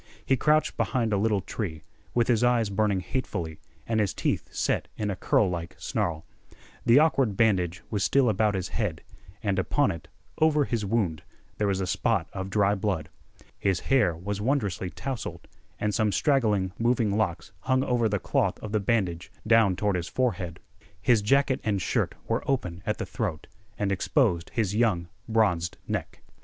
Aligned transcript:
He 0.25 0.35
crouched 0.35 0.77
behind 0.77 1.13
a 1.13 1.17
little 1.17 1.41
tree, 1.41 1.83
with 2.15 2.27
his 2.27 2.43
eyes 2.43 2.71
burning 2.71 3.01
hatefully 3.01 3.59
and 3.85 3.99
his 3.99 4.15
teeth 4.15 4.49
set 4.51 4.87
in 4.97 5.11
a 5.11 5.15
curlike 5.15 5.75
snarl. 5.77 6.25
The 6.87 6.97
awkward 6.97 7.37
bandage 7.37 7.83
was 7.91 8.03
still 8.03 8.27
about 8.27 8.55
his 8.55 8.69
head, 8.69 9.03
and 9.43 9.59
upon 9.59 9.91
it, 9.91 10.07
over 10.39 10.65
his 10.65 10.83
wound, 10.83 11.21
there 11.59 11.67
was 11.67 11.79
a 11.81 11.85
spot 11.85 12.27
of 12.33 12.49
dry 12.49 12.73
blood. 12.73 13.09
His 13.59 13.81
hair 13.91 14.15
was 14.17 14.41
wondrously 14.41 14.89
tousled, 14.89 15.47
and 15.79 15.93
some 15.93 16.11
straggling, 16.11 16.71
moving 16.79 17.15
locks 17.15 17.51
hung 17.59 17.83
over 17.83 18.09
the 18.09 18.17
cloth 18.17 18.57
of 18.59 18.71
the 18.71 18.79
bandage 18.79 19.31
down 19.45 19.75
toward 19.75 19.95
his 19.95 20.07
forehead. 20.07 20.59
His 20.99 21.21
jacket 21.21 21.61
and 21.63 21.79
shirt 21.79 22.15
were 22.27 22.41
open 22.49 22.81
at 22.87 22.97
the 22.97 23.05
throat, 23.05 23.45
and 23.77 23.91
exposed 23.91 24.49
his 24.55 24.73
young 24.73 25.09
bronzed 25.29 25.77
neck. 25.87 26.23